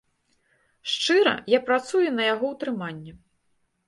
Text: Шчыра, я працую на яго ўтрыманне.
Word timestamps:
Шчыра, 0.93 1.33
я 1.53 1.59
працую 1.67 2.01
на 2.17 2.23
яго 2.33 2.45
ўтрыманне. 2.55 3.13